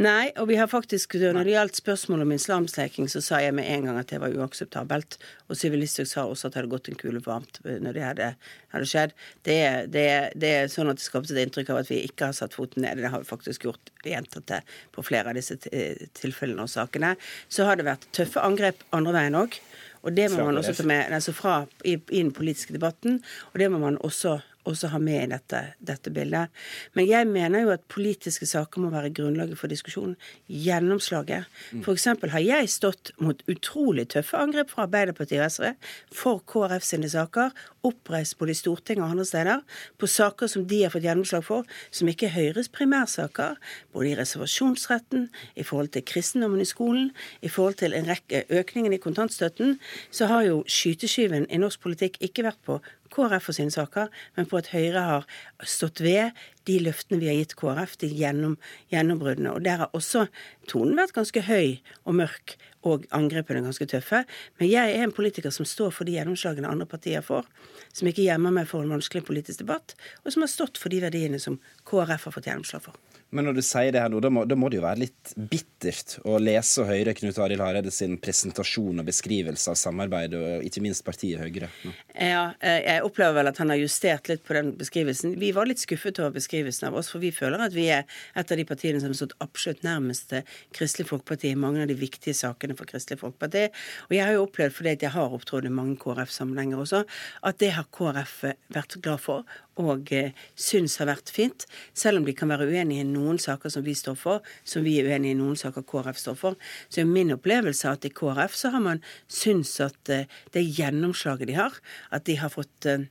Nei, 0.00 0.30
og 0.38 0.46
vi 0.48 0.56
har 0.56 0.68
faktisk, 0.70 1.16
når 1.18 1.44
det 1.44 1.54
gjaldt 1.54 1.78
spørsmålet 1.80 2.26
om 2.26 2.34
islamsteiking, 2.36 3.08
så 3.10 3.22
sa 3.24 3.40
jeg 3.42 3.54
med 3.56 3.66
en 3.68 3.88
gang 3.88 3.98
at 4.00 4.12
det 4.12 4.20
var 4.22 4.34
uakseptabelt. 4.38 5.18
Og 5.50 5.58
Sylvi 5.58 5.80
Listhaug 5.80 6.08
sa 6.08 6.24
også 6.28 6.48
at 6.48 6.54
det 6.54 6.60
hadde 6.60 6.72
gått 6.72 6.90
en 6.92 7.00
kule 7.00 7.22
varmt 7.24 7.58
når 7.66 7.96
det 7.96 8.04
hadde, 8.06 8.28
hadde 8.74 8.88
skjedd. 8.88 9.14
Det, 9.46 9.58
det, 9.92 10.06
det, 10.40 10.52
er 10.62 10.72
sånn 10.72 10.92
at 10.92 11.00
det 11.00 11.06
skapte 11.06 11.34
et 11.34 11.42
inntrykk 11.42 11.74
av 11.74 11.82
at 11.82 11.90
vi 11.90 12.02
ikke 12.06 12.30
har 12.30 12.38
satt 12.38 12.56
foten 12.56 12.86
ned. 12.86 13.02
Det 13.02 13.12
har 13.12 13.24
vi 13.24 13.30
faktisk 13.32 13.66
gjort 13.66 13.92
gjentatte 14.06 14.62
på 14.94 15.04
flere 15.06 15.34
av 15.34 15.40
disse 15.40 15.58
tilfellene 15.58 16.64
og 16.64 16.72
sakene. 16.72 17.16
Så 17.50 17.66
har 17.68 17.80
det 17.80 17.88
vært 17.90 18.06
tøffe 18.16 18.44
angrep 18.46 18.86
andre 18.96 19.16
veien 19.18 19.40
òg. 19.42 19.58
Og 20.00 20.14
det 20.16 20.30
må 20.32 20.46
man 20.46 20.56
også 20.56 20.72
ta 20.78 20.86
med 20.88 21.12
altså 21.12 21.34
fra, 21.36 21.58
i, 21.84 21.98
i 21.98 22.22
den 22.22 22.32
politiske 22.32 22.72
debatten. 22.72 23.20
Og 23.52 23.60
det 23.60 23.68
må 23.72 23.82
man 23.82 23.98
også 24.00 24.38
også 24.68 24.90
ha 24.92 24.98
med 25.02 25.22
i 25.22 25.28
dette, 25.30 25.60
dette, 25.80 26.12
bildet. 26.12 26.52
Men 26.96 27.06
jeg 27.08 27.28
mener 27.30 27.64
jo 27.64 27.72
at 27.74 27.86
politiske 27.88 28.46
saker 28.48 28.82
må 28.82 28.90
være 28.92 29.12
grunnlaget 29.16 29.58
for 29.58 29.72
diskusjonen. 29.72 30.16
Gjennomslaget. 30.48 31.48
Mm. 31.72 31.82
F.eks. 31.84 32.08
har 32.34 32.44
jeg 32.44 32.70
stått 32.72 33.12
mot 33.22 33.40
utrolig 33.50 34.08
tøffe 34.12 34.38
angrep 34.38 34.72
fra 34.72 34.86
Arbeiderpartiet 34.88 35.40
og 35.44 35.54
SV 35.54 35.70
for 36.14 36.42
KrF 36.50 36.84
sine 36.84 37.10
saker, 37.10 37.54
oppreist 37.86 38.36
både 38.38 38.52
i 38.52 38.58
Stortinget 38.58 39.04
og 39.06 39.14
andre 39.14 39.24
steder, 39.28 39.64
på 39.98 40.08
saker 40.10 40.50
som 40.52 40.66
de 40.68 40.82
har 40.84 40.92
fått 40.92 41.06
gjennomslag 41.08 41.44
for, 41.46 41.68
som 41.90 42.10
ikke 42.10 42.28
er 42.28 42.36
Høyres 42.36 42.68
primærsaker, 42.72 43.56
både 43.94 44.12
i 44.12 44.16
reservasjonsretten, 44.18 45.28
i 45.56 45.64
forhold 45.64 45.94
til 45.94 46.04
kristendommen 46.06 46.60
i 46.60 46.68
skolen, 46.68 47.10
i 47.40 47.48
forhold 47.48 47.80
til 47.80 47.96
en 47.96 48.08
rekke 48.10 48.44
økningen 48.60 48.92
i 48.92 49.00
kontantstøtten, 49.02 49.78
så 50.10 50.28
har 50.30 50.44
jo 50.48 50.62
skyteskiven 50.68 51.48
i 51.48 51.60
norsk 51.60 51.80
politikk 51.80 52.20
ikke 52.20 52.44
vært 52.50 52.60
på 52.66 52.80
KrF 53.12 53.48
for 53.48 53.56
sine 53.56 53.72
saker, 53.74 54.08
men 54.36 54.48
på 54.50 54.60
at 54.60 54.70
Høyre 54.72 55.04
har 55.06 55.28
stått 55.66 56.02
ved 56.04 56.36
de 56.68 56.78
løftene 56.84 57.20
vi 57.20 57.30
har 57.30 57.38
gitt 57.38 57.56
KrF, 57.58 57.96
de 58.02 58.10
gjennom, 58.14 58.56
gjennombruddene. 58.92 59.54
Og 59.54 59.64
der 59.66 59.84
har 59.84 59.96
også 59.96 60.26
tonen 60.70 60.98
vært 60.98 61.16
ganske 61.16 61.44
høy 61.48 61.80
og 62.04 62.18
mørk, 62.22 62.56
og 62.86 63.04
angrepene 63.12 63.60
ganske 63.64 63.84
tøffe. 63.90 64.22
Men 64.60 64.70
jeg 64.70 64.94
er 64.94 65.04
en 65.04 65.12
politiker 65.12 65.52
som 65.52 65.68
står 65.68 65.92
for 65.92 66.08
de 66.08 66.16
gjennomslagene 66.16 66.70
andre 66.70 66.88
partier 66.88 67.24
får, 67.24 67.48
som 67.92 68.08
ikke 68.08 68.24
gjemmer 68.24 68.54
meg 68.56 68.70
for 68.70 68.86
en 68.86 68.94
vanskelig 68.94 69.26
politisk 69.28 69.64
debatt, 69.64 69.96
og 70.24 70.32
som 70.32 70.46
har 70.46 70.52
stått 70.52 70.80
for 70.80 70.92
de 70.92 71.02
verdiene 71.04 71.42
som 71.42 71.60
KrF 71.90 72.30
har 72.30 72.36
fått 72.38 72.48
gjennomslag 72.48 72.86
for. 72.88 72.96
Men 73.30 73.46
når 73.46 73.58
du 73.58 73.62
sier 73.62 73.92
det 73.94 74.02
her 74.02 74.10
nå, 74.10 74.20
da 74.22 74.30
må, 74.32 74.42
da 74.48 74.56
må, 74.58 74.68
det 74.70 74.80
jo 74.80 74.84
være 74.84 75.04
litt 75.04 75.32
bittert 75.50 76.16
å 76.26 76.38
lese 76.42 76.82
og 76.82 76.90
høre 76.90 77.14
Knut 77.14 77.38
Arild 77.42 77.62
Hareide 77.62 77.92
sin 77.94 78.16
presentasjon 78.22 79.02
og 79.02 79.06
beskrivelse 79.06 79.70
av 79.70 79.78
samarbeidet, 79.78 80.40
og 80.40 80.66
ikke 80.66 80.82
minst 80.84 81.04
partiet 81.06 81.38
Høyre. 81.40 81.70
Nå. 81.86 81.94
Ja, 82.14 82.42
eh, 82.58 82.80
jeg 82.88 83.04
opplever 83.06 83.38
vel 83.38 83.50
at 83.52 83.60
han 83.62 83.70
har 83.70 83.78
justert 83.80 84.30
litt 84.30 84.42
på 84.46 84.56
den 84.58 84.72
beskrivelsen. 84.80 85.36
Vi 85.40 85.52
var 85.56 85.70
litt 85.70 85.82
skuffet 85.82 86.18
over 86.22 86.34
beskrivelsen 86.40 86.90
av 86.90 86.98
oss, 86.98 87.12
for 87.12 87.22
vi 87.22 87.30
føler 87.34 87.62
at 87.62 87.76
vi 87.76 87.86
er 87.94 88.02
et 88.34 88.50
av 88.50 88.60
de 88.60 88.66
partiene 88.68 89.02
som 89.02 89.12
har 89.12 89.20
stått 89.22 89.38
absolutt 89.44 89.86
nærmest 89.86 90.34
Kristelig 90.76 91.08
Folkeparti 91.12 91.52
i 91.52 91.58
mange 91.58 91.84
av 91.84 91.90
de 91.90 91.98
viktige 91.98 92.34
sakene 92.36 92.76
for 92.78 92.90
Kristelig 92.90 93.22
Folkeparti. 93.22 93.68
Og 94.08 94.18
jeg 94.18 94.26
har 94.26 94.36
jo 94.36 94.44
opplevd, 94.48 94.74
fordi 94.76 94.96
jeg 95.06 95.14
har 95.14 95.38
opptrådt 95.38 95.70
i 95.70 95.74
mange 95.74 95.98
KrF-sammenhenger 96.02 96.82
også, 96.82 97.04
at 97.46 97.62
det 97.62 97.74
har 97.78 97.88
KrF 97.94 98.40
vært 98.74 98.98
glad 99.04 99.22
for 99.22 99.60
og 99.78 100.10
eh, 100.12 100.32
syns 100.58 100.96
har 101.00 101.08
vært 101.10 101.30
fint, 101.32 101.66
selv 101.94 102.20
om 102.20 102.26
de 102.26 102.34
kan 102.36 102.50
være 102.50 102.66
uenige 102.70 103.04
i 103.04 103.08
noen 103.08 103.38
saker 103.40 103.72
som 103.72 103.84
vi 103.86 103.94
står 103.96 104.16
for, 104.18 104.46
som 104.64 104.84
vi 104.86 104.96
er 105.00 105.10
uenige 105.10 105.36
i 105.36 105.38
noen 105.38 105.58
saker 105.58 105.84
KrF 105.86 106.18
står 106.20 106.38
for. 106.40 106.58
Så 106.88 107.02
er 107.02 107.10
min 107.10 107.32
opplevelse 107.34 107.90
at 107.90 108.06
i 108.06 108.12
KrF 108.14 108.56
så 108.56 108.72
har 108.74 108.84
man 108.84 109.02
syns 109.30 109.76
at 109.84 110.12
eh, 110.12 110.28
det 110.54 110.66
gjennomslaget 110.66 111.50
de 111.50 111.58
har, 111.58 111.78
at 112.10 112.26
de 112.28 112.36
har 112.40 112.52
fått, 112.52 112.88
eh, 112.90 113.06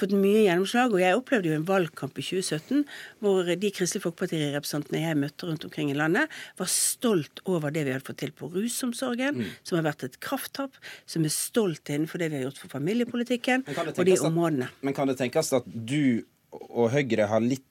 fått 0.00 0.14
mye 0.16 0.44
gjennomslag. 0.46 0.94
Og 0.94 1.02
jeg 1.02 1.18
opplevde 1.18 1.50
jo 1.50 1.56
en 1.58 1.66
valgkamp 1.68 2.18
i 2.18 2.24
2017 2.26 2.84
hvor 3.22 3.48
de 3.50 3.72
Kristelig 3.74 4.04
Folkeparti-representantene 4.06 5.04
jeg 5.04 5.20
møtte 5.20 5.48
rundt 5.48 5.66
omkring 5.68 5.92
i 5.92 5.98
landet, 5.98 6.32
var 6.60 6.72
stolt 6.72 7.42
over 7.46 7.74
det 7.74 7.86
vi 7.86 7.94
hadde 7.94 8.06
fått 8.06 8.20
til 8.24 8.34
på 8.36 8.50
rusomsorgen, 8.54 9.40
mm. 9.40 9.54
som 9.66 9.80
har 9.80 9.88
vært 9.90 10.06
et 10.08 10.20
krafttap, 10.22 10.76
som 11.08 11.24
er 11.26 11.34
stolt 11.34 11.92
innenfor 11.92 12.22
det 12.22 12.30
vi 12.32 12.40
har 12.40 12.48
gjort 12.48 12.62
for 12.62 12.72
familiepolitikken 12.72 13.66
og 13.70 14.04
de 14.06 14.18
områdene. 14.18 14.70
men 14.80 14.96
kan 14.96 15.10
det 15.10 15.18
tenkes 15.20 15.52
at 15.56 15.66
du 15.66 16.22
og 16.50 16.90
Høyre 16.94 17.28
har 17.30 17.42
litt 17.44 17.66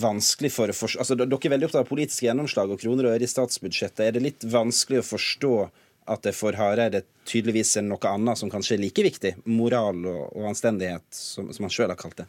vanskelig 0.00 0.50
for 0.52 0.72
å 0.72 0.76
forstå 0.76 1.00
altså, 1.02 1.16
Dere 1.18 1.36
er 1.36 1.52
veldig 1.54 1.68
opptatt 1.68 1.84
av 1.84 1.90
politiske 1.90 2.26
gjennomslag 2.26 2.72
og 2.72 2.80
kroner 2.80 3.08
og 3.08 3.16
øre 3.16 3.26
i 3.26 3.30
statsbudsjettet. 3.30 4.04
Er 4.06 4.16
det 4.16 4.24
litt 4.24 4.46
vanskelig 4.48 5.02
å 5.02 5.08
forstå 5.12 5.56
at 6.10 6.22
det 6.26 6.34
for 6.34 6.56
Hareide 6.58 7.04
tydeligvis 7.28 7.76
er 7.78 7.86
noe 7.86 8.10
annet 8.10 8.40
som 8.40 8.50
kanskje 8.50 8.76
er 8.76 8.84
like 8.84 9.04
viktig? 9.06 9.36
Moral 9.46 10.04
og, 10.06 10.22
og 10.34 10.48
anstendighet, 10.50 11.06
som, 11.14 11.52
som 11.54 11.68
han 11.68 11.74
sjøl 11.74 11.92
har 11.92 12.00
kalt 12.00 12.22
det? 12.22 12.28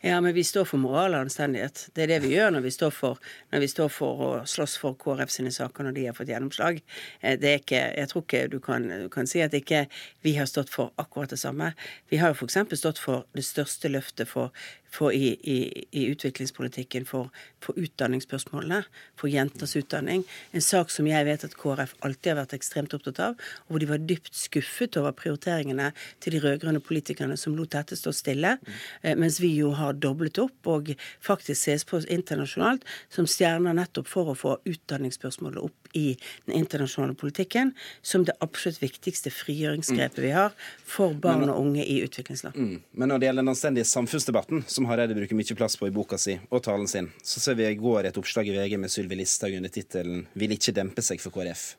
Ja, 0.00 0.20
men 0.20 0.34
vi 0.34 0.44
står 0.44 0.64
for 0.68 0.80
moral 0.80 1.14
og 1.14 1.26
anstendighet. 1.26 1.86
Det 1.94 2.04
er 2.04 2.10
det 2.10 2.18
vi 2.26 2.34
gjør 2.34 2.52
når 2.54 2.64
vi 2.66 2.72
står 2.74 2.92
for, 2.94 3.20
vi 3.52 3.68
står 3.70 3.90
for 3.92 4.22
å 4.26 4.30
slåss 4.48 4.76
for 4.82 4.96
KrF 5.00 5.32
sine 5.32 5.52
saker 5.54 5.86
når 5.86 5.96
de 5.96 6.06
har 6.08 6.16
fått 6.16 6.30
gjennomslag. 6.32 6.80
Eh, 7.20 7.38
det 7.40 7.50
er 7.50 7.62
ikke, 7.62 7.82
jeg 7.96 8.10
tror 8.12 8.26
ikke 8.26 8.42
du 8.52 8.58
kan, 8.62 8.88
du 9.06 9.08
kan 9.12 9.30
si 9.30 9.42
at 9.44 9.56
ikke 9.56 9.86
vi 10.26 10.36
har 10.38 10.48
stått 10.50 10.72
for 10.72 10.92
akkurat 11.00 11.32
det 11.32 11.40
samme. 11.40 11.72
Vi 12.12 12.20
har 12.20 12.32
jo 12.32 12.38
f.eks. 12.40 12.60
stått 12.80 13.00
for 13.02 13.26
det 13.36 13.46
største 13.46 13.92
løftet 13.92 14.30
for 14.30 14.52
for 14.92 15.12
i, 15.12 15.34
i, 15.42 15.56
i, 15.90 16.06
utviklingspolitikken 16.12 17.06
for, 17.08 17.30
for, 17.62 17.76
utdanningsspørsmålene, 17.78 18.82
for 19.18 19.30
jenters 19.32 19.76
utdanning. 19.76 20.24
En 20.56 20.64
sak 20.64 20.92
som 20.92 21.08
jeg 21.08 21.26
vet 21.28 21.44
at 21.46 21.56
KrF 21.58 21.96
alltid 22.06 22.32
har 22.32 22.40
vært 22.40 22.56
ekstremt 22.56 22.94
opptatt 22.96 23.20
av, 23.22 23.36
og 23.66 23.74
hvor 23.74 23.82
de 23.82 23.90
var 23.90 24.04
dypt 24.08 24.34
skuffet 24.36 24.96
over 25.00 25.16
prioriteringene 25.16 25.90
til 26.24 26.36
de 26.36 26.42
rød-grønne 26.44 26.82
politikerne 26.84 27.38
som 27.40 27.56
lot 27.58 27.74
dette 27.76 27.98
stå 27.98 28.14
stille, 28.16 28.56
mm. 28.62 29.16
mens 29.20 29.40
vi 29.42 29.52
jo 29.58 29.72
har 29.76 29.96
doblet 30.00 30.40
opp 30.42 30.70
og 30.72 30.92
faktisk 31.24 31.66
ses 31.66 31.86
på 31.88 32.00
internasjonalt 32.12 32.86
som 33.12 33.28
stjerner 33.28 33.76
nettopp 33.76 34.08
for 34.10 34.32
å 34.32 34.38
få 34.38 34.56
utdanningsspørsmålet 34.64 35.62
opp 35.62 35.90
i 35.96 36.16
den 36.46 36.54
internasjonale 36.60 37.14
politikken 37.14 37.72
som 38.02 38.24
det 38.24 38.34
absolutt 38.44 38.82
viktigste 38.82 39.32
frigjøringsgrepet 39.32 40.20
vi 40.22 40.32
har 40.34 40.54
for 40.84 41.16
barn 41.20 41.48
og 41.48 41.60
unge 41.60 41.84
i 41.84 41.98
utviklingsland. 42.04 42.56
Mm. 42.56 42.82
Men 42.92 43.12
når 43.12 43.22
det 43.22 43.28
gjelder 43.28 43.46
den 43.46 43.52
anstendige 43.54 43.88
samfunnsdebatten, 43.88 44.64
som 44.68 44.85
Hareide 44.88 45.16
bruker 45.16 45.38
mye 45.38 45.56
plass 45.58 45.76
på 45.78 45.88
i 45.88 45.94
boka 45.94 46.18
si 46.20 46.38
og 46.50 46.62
talen 46.64 46.88
sin, 46.90 47.10
så 47.22 47.42
ser 47.42 47.58
vi 47.58 47.66
i 47.68 47.78
går 47.78 48.08
et 48.08 48.18
oppslag 48.20 48.48
i 48.50 48.56
VG 48.56 48.78
med 48.80 48.92
Sylvi 48.92 49.18
Listhaug 49.20 49.56
under 49.58 49.72
tittelen 49.72 50.26
'Vil 50.34 50.56
ikke 50.56 50.74
dempe 50.74 51.02
seg 51.02 51.20
for 51.20 51.34
KrF'. 51.34 51.76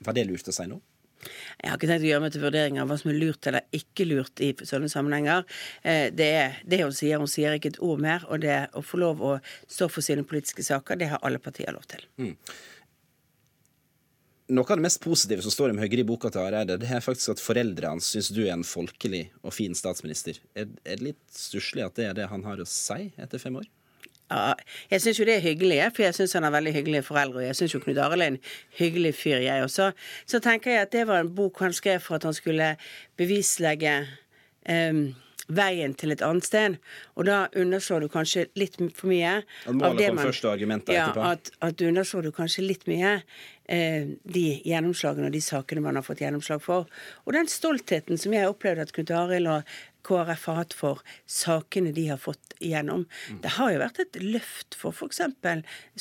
Var 0.00 0.16
det 0.16 0.26
lurt 0.28 0.48
å 0.48 0.54
si 0.54 0.66
nå? 0.66 0.80
Jeg 1.60 1.68
har 1.68 1.76
ikke 1.76 1.88
tenkt 1.90 2.04
å 2.06 2.08
gjøre 2.08 2.22
meg 2.24 2.32
til 2.32 2.40
vurdering 2.40 2.78
av 2.80 2.88
hva 2.88 2.96
som 2.96 3.10
er 3.10 3.18
lurt 3.20 3.46
eller 3.46 3.66
ikke 3.76 4.06
lurt 4.08 4.40
i 4.40 4.54
sånne 4.56 4.88
sammenhenger. 4.88 5.44
Eh, 5.84 6.08
det 6.08 6.28
er 6.32 6.56
det 6.64 6.80
hun 6.80 6.94
sier. 6.96 7.20
Hun 7.20 7.28
sier 7.28 7.52
ikke 7.52 7.74
et 7.74 7.82
ord 7.84 8.00
mer. 8.00 8.24
Og 8.32 8.40
det 8.40 8.70
å 8.72 8.80
få 8.80 9.02
lov 9.02 9.20
å 9.20 9.34
stå 9.68 9.90
for 9.92 10.00
sine 10.00 10.24
politiske 10.24 10.64
saker, 10.64 10.96
det 10.96 11.10
har 11.12 11.20
alle 11.22 11.38
partier 11.38 11.76
lov 11.76 11.84
til. 11.92 12.06
Mm 12.16 12.36
noe 14.50 14.66
av 14.66 14.78
det 14.78 14.84
mest 14.84 15.00
positive 15.02 15.44
som 15.44 15.54
står 15.54 15.72
om 15.72 15.80
Høyre 15.80 16.02
i 16.02 16.06
boka 16.06 16.30
til 16.32 16.42
Hareide, 16.42 16.78
det 16.80 16.88
er 16.90 17.04
faktisk 17.04 17.34
at 17.34 17.42
foreldrene 17.42 18.02
syns 18.04 18.30
du 18.34 18.42
er 18.44 18.54
en 18.54 18.66
folkelig 18.66 19.28
og 19.44 19.54
fin 19.54 19.76
statsminister. 19.78 20.40
Er, 20.54 20.70
er 20.84 20.98
det 20.98 21.12
litt 21.12 21.22
stusslig 21.34 21.84
at 21.86 21.98
det 21.98 22.08
er 22.10 22.16
det 22.18 22.30
han 22.32 22.44
har 22.46 22.62
å 22.62 22.68
si 22.68 23.10
etter 23.20 23.42
fem 23.42 23.60
år? 23.60 23.68
Ja, 24.30 24.54
jeg 24.92 25.02
syns 25.02 25.18
jo 25.18 25.26
det 25.26 25.40
er 25.40 25.42
hyggelig, 25.42 25.80
for 25.96 26.06
jeg 26.06 26.14
syns 26.14 26.36
han 26.38 26.46
har 26.46 26.54
veldig 26.54 26.74
hyggelige 26.76 27.06
foreldre. 27.06 27.40
Og 27.40 27.48
jeg 27.48 27.58
syns 27.58 27.72
jo 27.74 27.80
Knut 27.82 27.98
Arild 27.98 28.22
er 28.22 28.34
en 28.34 28.42
hyggelig 28.78 29.16
fyr, 29.18 29.40
jeg 29.42 29.64
også. 29.64 29.90
Så 30.30 30.38
tenker 30.44 30.76
jeg 30.76 30.86
at 30.86 30.92
det 30.94 31.08
var 31.10 31.24
en 31.24 31.32
bok 31.34 31.58
han 31.64 31.74
skrev 31.74 31.98
for 32.04 32.20
at 32.20 32.28
han 32.28 32.36
skulle 32.36 32.76
bevislegge 33.18 33.96
um, 34.70 35.02
veien 35.50 35.94
til 35.98 36.14
et 36.14 36.22
annet 36.22 36.46
sted. 36.46 36.76
Og 37.18 37.26
da 37.28 37.40
underslår 37.58 38.04
du 38.04 38.08
kanskje 38.12 38.46
litt 38.58 38.78
for 38.96 39.10
mye 39.10 39.40
av 39.66 39.98
det 39.98 40.12
man 40.14 40.30
ja, 40.86 41.08
at, 41.32 41.50
at, 41.58 41.78
du 41.78 41.88
underslår 41.90 42.28
du 42.28 42.32
kanskje 42.34 42.66
litt 42.66 42.86
mye 42.90 43.18
de 43.70 44.44
gjennomslagene 44.66 45.28
og 45.28 45.34
de 45.36 45.42
sakene 45.44 45.84
man 45.84 45.98
har 45.98 46.02
fått 46.02 46.24
gjennomslag 46.24 46.62
for. 46.64 46.88
Og 47.22 47.36
den 47.36 47.46
stoltheten 47.50 48.18
som 48.18 48.34
jeg 48.34 48.50
opplevde 48.50 48.82
at 48.88 48.92
Knut 48.96 49.12
Arild 49.14 49.50
og 49.52 49.74
KrF 50.06 50.46
har 50.50 50.60
hatt 50.62 50.76
for 50.76 51.02
sakene 51.28 51.92
de 51.96 52.06
har 52.10 52.20
fått 52.20 52.54
igjennom. 52.60 53.06
Mm. 53.30 53.40
Det 53.44 53.54
har 53.56 53.72
jo 53.72 53.80
vært 53.80 54.00
et 54.04 54.18
løft 54.22 54.76
for 54.78 54.94
f.eks. 54.96 55.20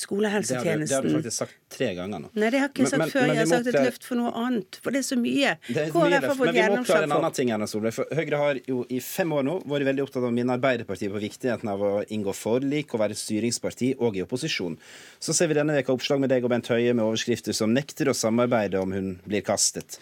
skolehelsetjenesten. 0.04 0.88
Det 0.88 0.96
har, 0.96 1.04
du, 1.04 1.08
det 1.10 1.14
har 1.14 1.18
du 1.18 1.18
faktisk 1.20 1.42
sagt 1.44 1.58
tre 1.70 1.92
ganger 1.98 2.24
nå. 2.26 2.32
Nei, 2.34 2.50
det 2.54 2.62
har 2.64 2.72
ikke 2.72 2.86
jeg 2.86 2.94
sagt 2.94 3.04
men, 3.04 3.12
før. 3.14 3.26
Men, 3.26 3.36
jeg 3.36 3.44
har 3.44 3.52
sagt 3.52 3.70
et 3.72 3.78
løft 3.80 4.08
for 4.08 4.20
noe 4.20 4.32
annet. 4.44 4.80
For 4.84 4.96
det 4.96 5.04
er 5.04 5.08
så 5.10 5.20
mye. 5.20 5.54
Er 5.70 5.92
KrF 5.94 5.96
har 6.00 6.00
fått 6.00 6.20
gjennomslag 6.20 6.40
for. 6.40 6.50
Men 6.50 6.58
vi 6.58 6.66
må 6.74 6.82
oppklare 6.84 7.10
en 7.10 7.16
annen 7.20 7.38
ting, 7.40 7.54
Erna 7.56 7.70
Solberg. 7.70 7.96
For 8.00 8.18
Høyre 8.20 8.42
har 8.44 8.62
jo 8.72 8.82
i 8.90 9.02
fem 9.04 9.36
år 9.36 9.48
nå 9.48 9.60
vært 9.70 9.90
veldig 9.92 10.06
opptatt 10.08 10.24
av 10.24 10.30
å 10.32 10.34
minne 10.36 10.58
Arbeiderpartiet 10.60 11.14
på 11.14 11.24
viktigheten 11.24 11.72
av 11.72 11.86
å 11.86 11.94
inngå 12.08 12.36
forlik 12.36 12.96
og 12.96 13.04
være 13.04 13.18
styringsparti, 13.20 13.94
og 14.00 14.20
i 14.20 14.26
opposisjon. 14.26 14.78
Så 15.20 15.36
ser 15.36 15.52
vi 15.52 15.58
denne 15.60 15.76
veka 15.78 15.94
oppslag 15.96 16.22
med 16.24 16.34
deg 16.34 16.46
og 16.46 16.54
Bent 16.54 16.72
Høie 16.72 16.96
med 16.96 17.06
overskrifter 17.06 17.56
som 17.56 17.74
nekter 17.76 18.12
å 18.12 18.18
samarbeide 18.18 18.82
om 18.82 18.94
hun 18.96 19.16
blir 19.28 19.46
kastet. 19.46 20.00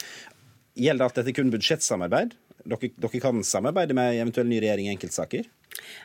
Gjelder 0.78 1.08
alt 1.08 1.18
dette 1.18 1.34
kun 1.34 1.50
budsjettsamarbeid? 1.54 2.36
Dere, 2.66 2.92
dere 2.98 3.22
kan 3.24 3.44
samarbeide 3.46 3.96
med 3.98 4.16
en 4.16 4.28
eventuell 4.28 4.50
ny 4.50 4.62
regjering 4.64 4.90
i 4.90 4.94
enkeltsaker? 4.96 5.50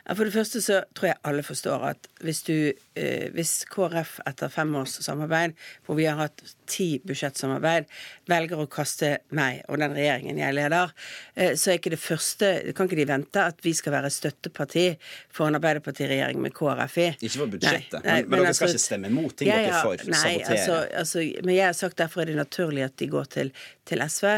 For 0.07 0.27
det 0.27 0.33
første 0.35 0.61
så 0.63 0.81
tror 0.95 1.11
jeg 1.11 1.19
alle 1.29 1.43
forstår 1.45 1.85
at 1.87 2.07
hvis, 2.23 2.41
du, 2.47 2.55
eh, 2.99 3.29
hvis 3.35 3.53
KrF 3.71 4.17
etter 4.27 4.51
fem 4.51 4.73
års 4.79 4.97
samarbeid, 5.05 5.55
hvor 5.85 5.97
vi 5.99 6.07
har 6.09 6.19
hatt 6.19 6.43
ti 6.69 6.97
budsjettsamarbeid, 7.03 7.87
velger 8.31 8.63
å 8.63 8.67
kaste 8.71 9.17
meg 9.35 9.61
og 9.67 9.79
den 9.81 9.95
regjeringen 9.95 10.39
jeg 10.41 10.55
leder, 10.55 10.93
eh, 11.35 11.53
så 11.59 11.73
er 11.73 11.79
ikke 11.79 11.93
det 11.93 12.01
første 12.01 12.51
Kan 12.73 12.87
ikke 12.87 12.99
de 12.99 13.07
vente 13.07 13.41
at 13.41 13.59
vi 13.63 13.73
skal 13.75 13.93
være 13.95 14.09
støtteparti 14.13 14.85
for 15.33 15.47
en 15.47 15.57
Arbeiderpartiregjering 15.59 16.39
med 16.43 16.53
KrF 16.55 16.97
i? 16.99 17.07
Ikke 17.19 17.43
for 17.43 17.53
budsjettet, 17.53 17.99
nei, 17.99 18.03
nei, 18.07 18.17
men, 18.23 18.29
men, 18.29 18.39
dere 18.39 18.51
altså, 18.51 18.59
skal 18.63 18.75
ikke 18.75 18.85
stemme 18.85 19.13
mot 19.13 19.35
ting 19.39 19.51
dere 19.51 19.71
er 19.71 19.79
for? 19.85 20.05
Nei, 20.13 20.33
altså, 20.41 20.79
altså, 21.03 21.23
men 21.43 21.55
jeg 21.57 21.67
har 21.69 21.77
sagt 21.77 21.99
derfor 22.01 22.23
er 22.23 22.31
det 22.31 22.39
naturlig 22.39 22.85
at 22.87 22.97
de 22.99 23.09
går 23.11 23.29
til, 23.37 23.53
til 23.89 24.03
SV, 24.03 24.29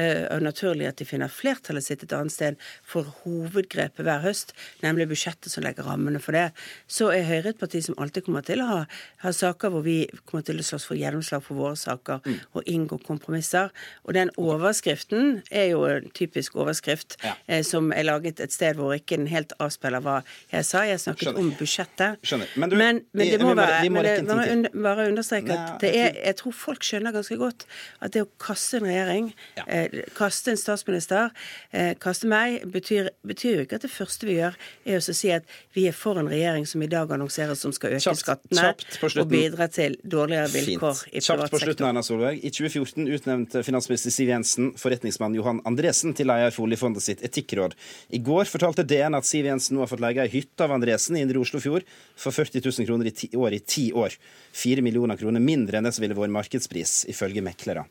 eh, 0.00 0.24
og 0.30 0.44
naturlig 0.44 0.88
at 0.90 1.00
de 1.00 1.08
finner 1.08 1.32
flertallet 1.32 1.86
sitt 1.86 2.04
et 2.06 2.16
annet 2.16 2.34
sted 2.34 2.60
for 2.86 3.08
hovedgrepet 3.22 4.04
hver 4.06 4.24
høst 4.24 4.54
nemlig 4.84 5.08
budsjettet 5.10 5.52
som 5.52 5.64
legger 5.64 5.86
rammene 5.86 6.20
for 6.22 6.36
det, 6.36 6.50
så 6.90 7.10
er 7.14 7.26
Høyre 7.28 7.52
et 7.52 7.60
parti 7.60 7.82
som 7.84 7.96
alltid 8.00 8.26
kommer 8.26 8.44
til 8.46 8.62
å 8.64 8.68
ha, 8.68 8.80
ha 9.24 9.32
saker 9.34 9.72
hvor 9.72 9.84
vi 9.86 9.98
kommer 10.24 10.44
til 10.46 10.60
å 10.60 10.66
slåss 10.66 10.86
for 10.88 10.98
gjennomslag 10.98 11.44
for 11.44 11.58
våre 11.60 11.78
saker 11.78 12.22
mm. 12.24 12.38
og 12.56 12.70
inngå 12.70 13.00
kompromisser. 13.06 13.70
Og 14.06 14.16
den 14.16 14.32
overskriften 14.40 15.40
er 15.50 15.70
jo 15.72 15.84
en 15.88 16.08
typisk 16.16 16.56
overskrift 16.60 17.18
ja. 17.24 17.34
eh, 17.46 17.62
som 17.66 17.92
er 17.96 18.06
laget 18.08 18.42
et 18.42 18.54
sted 18.54 18.78
hvor 18.78 18.94
ikke 18.96 19.18
den 19.20 19.30
helt 19.30 19.54
avspeiler 19.62 20.04
hva 20.04 20.20
jeg 20.52 20.66
sa. 20.68 20.84
Jeg 20.88 21.02
snakket 21.02 21.30
Skjønner. 21.30 21.40
om 21.44 21.52
budsjettet. 21.58 22.20
Skjønner. 22.26 22.54
Men, 22.56 22.72
du, 22.72 22.76
men, 22.80 23.02
men, 23.12 23.32
det 23.32 23.40
må 23.42 23.54
være 23.58 23.90
men 23.90 24.06
det, 24.06 24.16
bare, 24.28 24.82
bare 24.88 25.08
understreke 25.10 25.56
at 25.56 25.84
det 25.84 25.92
er, 25.96 26.18
jeg 26.18 26.38
tror 26.40 26.56
folk 26.56 26.86
skjønner 26.86 27.14
ganske 27.14 27.38
godt 27.40 27.66
at 28.00 28.14
det 28.14 28.24
å 28.24 28.30
kaste 28.40 28.80
en 28.80 28.88
regjering, 28.88 29.30
ja. 29.58 29.66
eh, 29.66 30.00
kaste 30.16 30.54
en 30.54 30.60
statsminister, 30.60 31.34
eh, 31.76 31.92
kaste 32.00 32.28
meg, 32.30 32.60
betyr, 32.72 33.10
betyr 33.26 33.60
jo 33.60 33.66
ikke 33.66 33.80
at 33.80 33.86
det 33.86 33.92
første 33.92 34.28
vi 34.28 34.38
gjør, 34.38 34.56
er 34.84 34.98
å 34.98 35.14
si 35.14 35.30
at 35.34 35.46
vi 35.76 35.86
er 35.90 35.96
for 35.96 36.18
en 36.20 36.28
regjering 36.30 36.66
som 36.68 36.82
i 36.82 36.88
dag 36.90 37.10
annonserer 37.14 37.58
som 37.58 37.72
skal 37.74 37.94
øke 37.96 38.04
kjapt, 38.04 38.22
skattene 38.22 38.64
kjapt 38.64 39.18
og 39.22 39.30
bidra 39.30 39.68
til 39.72 39.96
dårligere 40.02 40.50
vilkår 40.52 40.96
Fint. 41.02 41.14
i 41.14 41.22
privat 41.24 41.50
sektor. 41.50 41.64
Slutten, 41.64 41.88
Erna 41.90 42.04
Solberg. 42.06 42.40
I 42.40 42.52
2014 42.54 43.10
utnevnte 43.16 43.64
finansminister 43.66 44.14
Siv 44.14 44.32
Jensen 44.32 44.72
forretningsmann 44.80 45.36
Johan 45.38 45.62
Andresen 45.68 46.14
til 46.16 46.30
leder 46.30 46.54
for 46.54 46.68
oljefondet 46.68 47.04
sitt 47.04 47.24
etikkråd. 47.26 47.76
I 48.14 48.22
går 48.24 48.50
fortalte 48.50 48.86
DN 48.86 49.18
at 49.18 49.28
Siv 49.28 49.48
Jensen 49.50 49.76
nå 49.76 49.84
har 49.84 49.90
fått 49.90 50.04
leie 50.04 50.24
ei 50.24 50.32
hytte 50.32 50.66
av 50.66 50.74
Andresen 50.76 51.18
i 51.18 51.24
Indre 51.24 51.42
Oslofjord 51.42 51.86
for 52.18 52.34
40 52.34 52.64
000 52.64 52.88
kroner 52.88 53.10
i 53.10 53.14
ti 53.22 53.30
år 53.36 53.56
i 53.56 53.62
ti 53.64 53.90
år. 53.92 54.16
Fire 54.56 54.84
millioner 54.84 55.20
kroner 55.20 55.42
mindre 55.42 55.78
enn 55.78 55.88
det 55.88 55.94
som 55.96 56.04
ville 56.04 56.16
vært 56.18 56.34
markedspris, 56.34 57.04
ifølge 57.10 57.44
meklere. 57.44 57.86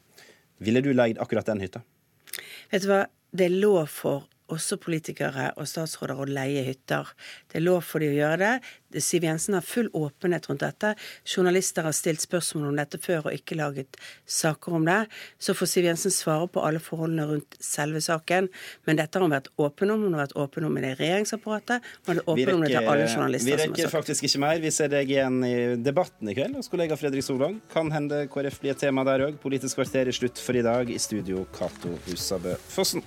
Ville 0.60 0.84
du 0.84 0.92
leid 0.94 1.20
akkurat 1.22 1.48
den 1.48 1.64
hytta? 1.64 1.82
Vet 2.70 2.84
du 2.84 2.92
hva, 2.92 3.06
det 3.32 3.48
er 3.48 3.56
lov 3.62 3.88
for 3.92 4.28
også 4.54 4.80
politikere 4.82 5.50
og 5.60 5.68
statsråder 5.70 6.20
å 6.20 6.28
leie 6.30 6.64
hytter. 6.68 7.10
Det 7.50 7.60
er 7.60 7.66
lov 7.66 7.82
for 7.88 8.04
de 8.04 8.12
å 8.12 8.18
gjøre 8.18 8.40
det. 8.42 9.02
Siv 9.06 9.26
Jensen 9.28 9.54
har 9.54 9.66
full 9.66 9.90
åpenhet 9.94 10.48
rundt 10.50 10.64
dette. 10.64 10.96
Journalister 11.28 11.86
har 11.86 11.94
stilt 11.94 12.24
spørsmål 12.24 12.72
om 12.72 12.80
dette 12.80 12.98
før 13.02 13.30
og 13.30 13.36
ikke 13.36 13.58
laget 13.60 14.00
saker 14.26 14.80
om 14.80 14.88
det. 14.88 15.04
Så 15.38 15.54
får 15.58 15.70
Siv 15.70 15.90
Jensen 15.90 16.14
svare 16.14 16.48
på 16.50 16.64
alle 16.66 16.82
forholdene 16.82 17.28
rundt 17.30 17.60
selve 17.64 18.02
saken. 18.02 18.50
Men 18.90 19.00
dette 19.02 19.20
har 19.20 19.26
hun 19.26 19.36
vært 19.36 19.52
åpen 19.62 19.94
om. 19.94 20.08
Hun 20.08 20.18
har 20.18 20.26
vært 20.26 20.38
åpen 20.42 20.66
om 20.70 20.80
i 20.80 20.86
det 20.88 20.96
regjeringsapparatet. 21.02 21.86
Hun 22.06 22.14
har 22.14 22.20
vært 22.22 22.34
åpen 22.34 22.54
om 22.56 22.66
det 22.66 22.74
til 22.74 22.92
alle 22.96 23.08
journalister. 23.08 23.54
Vi 23.54 23.62
rekker 23.64 23.94
faktisk 23.94 24.26
ikke 24.30 24.44
mer. 24.46 24.64
Vi 24.64 24.74
ser 24.74 24.92
deg 24.94 25.14
igjen 25.14 25.40
i 25.46 25.56
debatten 25.78 26.34
i 26.34 26.38
kveld 26.38 26.58
hos 26.58 26.72
kollega 26.72 26.98
Fredrik 27.00 27.26
Solvang. 27.26 27.60
Kan 27.74 27.94
hende 27.94 28.26
KrF 28.34 28.62
blir 28.64 28.74
et 28.74 28.82
tema 28.82 29.06
der 29.08 29.28
òg. 29.30 29.40
Politisk 29.44 29.78
kvarter 29.80 30.10
er 30.10 30.16
slutt 30.16 30.42
for 30.42 30.58
i 30.58 30.66
dag. 30.66 30.90
I 30.90 31.02
studio 31.02 31.46
Cato 31.54 31.94
Husabø 32.10 32.58
Fossen. 32.74 33.06